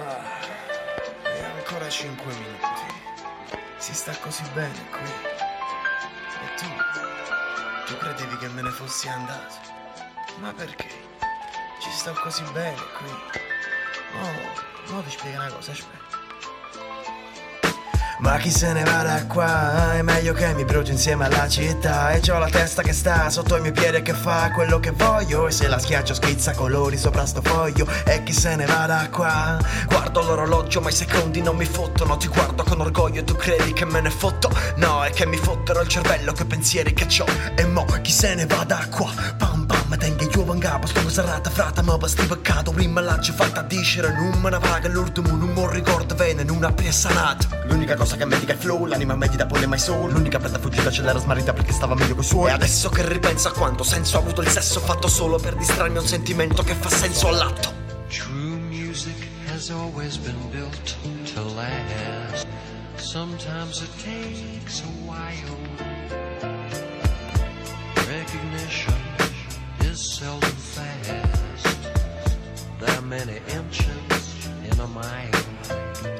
Ah, 0.00 0.22
e 1.24 1.44
ancora 1.44 1.88
cinque 1.88 2.32
minuti. 2.32 2.86
Si 3.78 3.92
sta 3.94 4.16
così 4.18 4.44
bene 4.54 4.88
qui. 4.90 5.10
E 6.42 6.54
tu? 6.56 6.66
Tu 7.86 7.96
credevi 7.96 8.36
che 8.36 8.48
me 8.48 8.62
ne 8.62 8.70
fossi 8.70 9.08
andato? 9.08 9.54
Ma 10.36 10.52
perché? 10.52 10.88
Ci 11.80 11.90
sto 11.90 12.12
così 12.12 12.44
bene 12.52 12.80
qui. 12.96 13.10
Oh, 14.20 14.92
mo 14.92 15.02
ti 15.02 15.10
spiego 15.10 15.40
una 15.40 15.50
cosa, 15.50 15.72
aspetta. 15.72 16.17
Ma 18.20 18.36
chi 18.38 18.50
se 18.50 18.72
ne 18.72 18.82
va 18.82 19.02
da 19.04 19.26
qua? 19.26 19.94
È 19.94 20.02
meglio 20.02 20.32
che 20.32 20.52
mi 20.52 20.64
bruci 20.64 20.90
insieme 20.90 21.26
alla 21.26 21.48
città 21.48 22.10
E 22.10 22.20
c'ho 22.20 22.36
la 22.38 22.48
testa 22.48 22.82
che 22.82 22.92
sta 22.92 23.30
sotto 23.30 23.56
i 23.56 23.60
miei 23.60 23.72
piedi 23.72 23.98
e 23.98 24.02
che 24.02 24.12
fa 24.12 24.50
quello 24.50 24.80
che 24.80 24.90
voglio 24.90 25.46
E 25.46 25.52
se 25.52 25.68
la 25.68 25.78
schiaccio 25.78 26.14
schizza 26.14 26.52
colori 26.52 26.96
sopra 26.98 27.24
sto 27.24 27.40
foglio 27.42 27.86
E 28.04 28.24
chi 28.24 28.32
se 28.32 28.56
ne 28.56 28.66
va 28.66 28.86
da 28.86 29.08
qua? 29.08 29.56
Guardo 29.86 30.22
l'orologio 30.22 30.80
ma 30.80 30.88
i 30.88 30.92
secondi 30.92 31.42
non 31.42 31.56
mi 31.56 31.64
fottono 31.64 32.16
Ti 32.16 32.26
guardo 32.26 32.64
con 32.64 32.80
orgoglio 32.80 33.20
e 33.20 33.24
tu 33.24 33.36
credi 33.36 33.72
che 33.72 33.84
me 33.84 34.00
ne 34.00 34.10
fotto? 34.10 34.50
No, 34.76 35.04
è 35.04 35.10
che 35.10 35.24
mi 35.24 35.36
fottero 35.36 35.80
il 35.80 35.88
cervello 35.88 36.32
che 36.32 36.44
pensieri 36.44 36.92
che 36.92 37.06
c'ho 37.06 37.26
E 37.54 37.64
mo 37.66 37.84
chi 38.02 38.10
se 38.10 38.34
ne 38.34 38.46
va 38.46 38.64
da 38.64 38.84
qua? 38.90 39.12
Pam 39.36 39.67
io 40.48 40.52
vangapo 40.52 40.86
Sto 40.86 41.08
serata 41.08 41.50
frata 41.50 41.82
ma 41.82 41.96
basti 41.98 42.24
peccato 42.26 42.70
Prima 42.72 43.00
l'aggi 43.00 43.32
fatta 43.32 43.62
dicere 43.62 44.12
non 44.12 44.40
me 44.40 44.50
ne 44.50 44.58
va 44.58 44.78
che 44.78 44.88
l'ultimo 44.88 45.36
non 45.36 45.50
mi 45.50 45.66
ricordo 45.70 46.14
bene 46.14 46.42
Non 46.42 46.64
appena 46.64 46.90
sanato 46.90 47.48
L'unica 47.66 47.94
cosa 47.94 48.16
che 48.16 48.24
medica 48.24 48.52
è 48.52 48.54
il 48.54 48.60
flow, 48.60 48.86
l'anima 48.86 49.14
medita 49.14 49.46
poi 49.46 49.60
le 49.60 49.66
mai 49.66 49.78
solo 49.78 50.06
L'unica 50.06 50.38
preda 50.38 50.58
fuggita 50.58 50.90
ce 50.90 51.02
l'era 51.02 51.18
smarrita 51.18 51.52
perché 51.52 51.72
stava 51.72 51.94
meglio 51.94 52.14
coi 52.14 52.24
suoi 52.24 52.48
E 52.50 52.52
adesso 52.52 52.88
che 52.88 53.06
ripenso 53.06 53.48
a 53.48 53.52
quanto 53.52 53.82
senso 53.82 54.16
ha 54.16 54.20
avuto 54.20 54.40
il 54.40 54.48
sesso 54.48 54.80
Fatto 54.80 55.08
solo 55.08 55.38
per 55.38 55.54
distrarmi 55.54 55.98
un 55.98 56.06
sentimento 56.06 56.62
che 56.62 56.74
fa 56.74 56.88
senso 56.88 57.28
all'atto 57.28 57.76
True 58.08 58.56
music 58.56 59.14
has 59.52 59.70
always 59.70 60.16
been 60.16 60.50
built 60.50 60.96
to 61.34 61.42
last. 61.42 62.46
Sometimes 62.96 63.82
it 63.82 63.90
takes 63.98 64.80
a 64.80 64.86
while. 65.04 65.57
Seldom 70.08 70.50
fast. 70.50 71.76
There 72.80 72.96
are 72.96 73.02
many 73.02 73.40
inches 73.52 74.48
in 74.64 74.80
a 74.80 74.86
mile. 74.86 75.44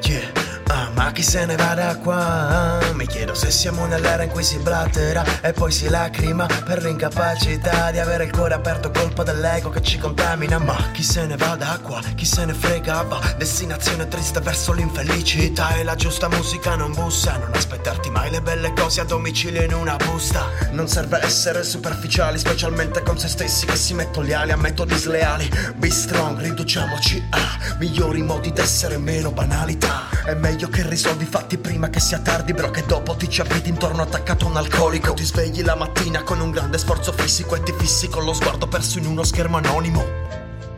Yeah, 0.05 0.29
ah, 0.69 0.93
ma 0.95 1.11
chi 1.11 1.23
se 1.23 1.47
ne 1.47 1.57
va 1.57 1.75
da 1.75 1.97
qua? 2.05 2.88
Mi 2.99 3.07
chiedo 3.07 3.33
se 3.33 3.53
siamo 3.53 3.87
nell'era 3.87 4.25
in 4.25 4.29
cui 4.29 4.43
si 4.43 4.59
blatterà 4.59 5.41
e 5.41 5.53
poi 5.53 5.71
si 5.71 5.89
lacrima 5.89 6.47
per 6.65 6.83
l'incapacità 6.83 7.93
di 7.93 8.01
avere 8.01 8.25
il 8.25 8.33
cuore 8.33 8.55
aperto 8.55 8.91
colpa 8.91 9.23
dell'ego 9.23 9.71
che 9.71 9.81
ci 9.83 9.99
contamina. 9.99 10.59
Ma 10.59 10.91
chi 10.91 11.05
se 11.05 11.25
ne 11.25 11.37
va 11.37 11.55
da 11.55 11.79
qua? 11.81 12.01
Chi 12.17 12.25
se 12.25 12.45
ne 12.45 12.55
frega? 12.55 13.03
Va, 13.03 13.21
destinazione 13.37 14.09
triste 14.09 14.41
verso 14.41 14.73
l'infelicità 14.73 15.77
e 15.77 15.85
la 15.85 15.95
giusta 15.95 16.29
musica 16.29 16.75
non 16.75 16.93
bussa. 16.93 17.37
Non 17.37 17.53
aspettarti 17.55 18.11
mai 18.11 18.33
le 18.33 18.43
belle 18.43 18.73
cose 18.73 19.01
a 19.01 19.05
domicilio 19.05 19.63
in 19.63 19.75
una 19.75 19.95
busta. 19.95 20.47
Non 20.73 20.89
serve 20.89 21.23
essere 21.23 21.63
superficiali, 21.63 22.37
specialmente 22.37 23.05
con 23.05 23.17
se 23.17 23.29
stessi 23.29 23.65
che 23.65 23.77
si 23.77 23.95
mettono 23.95 24.27
gli 24.27 24.33
ali 24.33 24.51
a 24.51 24.57
metodi 24.57 24.97
sleali. 24.97 25.49
Be 25.77 25.89
strong, 25.89 26.41
riduciamoci 26.41 27.29
a 27.31 27.77
migliori 27.79 28.23
modi 28.23 28.53
d'essere 28.53 28.99
meno 28.99 29.31
banalità. 29.31 30.18
È 30.29 30.35
meglio 30.35 30.69
che 30.69 30.87
risolvi 30.87 31.23
i 31.23 31.27
fatti 31.27 31.57
prima 31.57 31.89
che 31.89 32.01
sia 32.01 32.19
tardi, 32.19 32.53
bro, 32.53 32.69
che 32.69 32.85
dopo 32.85 33.17
ti 33.17 33.31
ci 33.31 33.41
abiti 33.41 33.71
intorno 33.71 34.03
attaccato 34.03 34.45
a 34.45 34.49
un 34.51 34.59
alcolico. 34.59 35.15
Ti 35.15 35.25
svegli 35.25 35.63
la 35.63 35.75
mattina 35.75 36.23
con 36.23 36.39
un 36.39 36.51
grande 36.51 36.77
sforzo 36.77 37.13
fisico 37.13 37.55
e 37.55 37.63
ti 37.63 37.73
fissi 37.73 38.09
con 38.09 38.27
lo 38.27 38.35
sguardo 38.35 38.69
perso 38.69 38.99
in 38.99 39.07
uno 39.07 39.25
schermo 39.25 39.57
anonimo. 39.57 40.05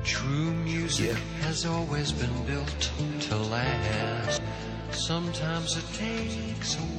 True 0.04 0.52
music 0.52 1.16
has 1.48 1.64
always 1.64 2.12
been 2.12 2.44
built 2.46 2.92
to 3.28 3.36
last. 3.48 4.40
Sometimes 4.90 5.74
it 5.74 5.98
takes 5.98 6.76
a 6.76 6.89